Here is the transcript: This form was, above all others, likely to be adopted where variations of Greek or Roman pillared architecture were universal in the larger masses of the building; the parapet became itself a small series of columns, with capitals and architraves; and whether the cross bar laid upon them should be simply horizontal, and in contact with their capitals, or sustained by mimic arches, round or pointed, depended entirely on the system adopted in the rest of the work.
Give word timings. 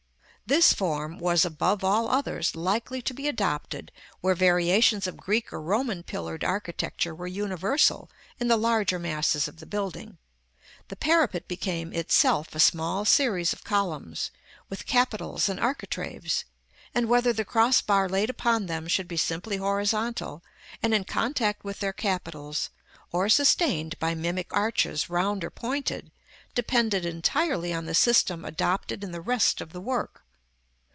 This 0.47 0.73
form 0.73 1.17
was, 1.17 1.45
above 1.45 1.81
all 1.81 2.09
others, 2.09 2.57
likely 2.57 3.01
to 3.03 3.13
be 3.13 3.29
adopted 3.29 3.89
where 4.19 4.35
variations 4.35 5.07
of 5.07 5.15
Greek 5.15 5.53
or 5.53 5.61
Roman 5.61 6.03
pillared 6.03 6.43
architecture 6.43 7.15
were 7.15 7.25
universal 7.25 8.09
in 8.37 8.49
the 8.49 8.57
larger 8.57 8.99
masses 8.99 9.47
of 9.47 9.61
the 9.61 9.65
building; 9.65 10.17
the 10.89 10.97
parapet 10.97 11.47
became 11.47 11.93
itself 11.93 12.53
a 12.53 12.59
small 12.59 13.05
series 13.05 13.53
of 13.53 13.63
columns, 13.63 14.29
with 14.67 14.85
capitals 14.85 15.47
and 15.47 15.57
architraves; 15.57 16.43
and 16.93 17.07
whether 17.07 17.31
the 17.31 17.45
cross 17.45 17.79
bar 17.81 18.09
laid 18.09 18.29
upon 18.29 18.65
them 18.65 18.89
should 18.89 19.07
be 19.07 19.15
simply 19.15 19.55
horizontal, 19.55 20.43
and 20.83 20.93
in 20.93 21.05
contact 21.05 21.63
with 21.63 21.79
their 21.79 21.93
capitals, 21.93 22.71
or 23.13 23.29
sustained 23.29 23.97
by 23.99 24.13
mimic 24.13 24.53
arches, 24.53 25.09
round 25.09 25.45
or 25.45 25.49
pointed, 25.49 26.11
depended 26.55 27.05
entirely 27.05 27.71
on 27.73 27.85
the 27.85 27.95
system 27.95 28.43
adopted 28.43 29.01
in 29.01 29.13
the 29.13 29.21
rest 29.21 29.61
of 29.61 29.71
the 29.71 29.79
work. 29.79 30.23